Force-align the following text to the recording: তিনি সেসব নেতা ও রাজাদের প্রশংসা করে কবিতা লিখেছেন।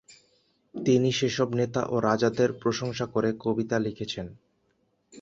তিনি 0.75 1.09
সেসব 1.11 1.49
নেতা 1.53 1.81
ও 1.85 2.05
রাজাদের 2.07 2.49
প্রশংসা 2.61 3.05
করে 3.05 3.29
কবিতা 3.43 3.77
লিখেছেন। 3.79 4.27